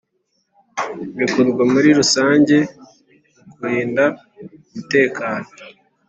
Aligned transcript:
Bikorwa 1.17 1.63
muri 1.73 1.89
rusange 1.99 2.57
mu 3.35 3.43
kurinda 3.53 4.05
umutekano 4.73 5.47